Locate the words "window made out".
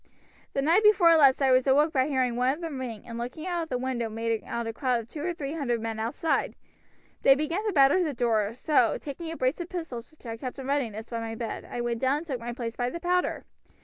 3.77-4.65